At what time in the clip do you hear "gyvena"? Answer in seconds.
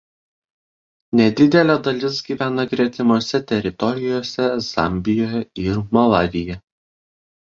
2.29-2.65